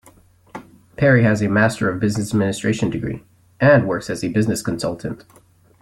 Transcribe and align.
Parry 0.97 1.21
has 1.21 1.43
a 1.43 1.47
Master 1.47 1.87
of 1.87 1.99
Business 1.99 2.31
Administration 2.33 2.89
degree, 2.89 3.23
and 3.59 3.87
works 3.87 4.09
as 4.09 4.23
a 4.23 4.29
business 4.29 4.63
consultant. 4.63 5.25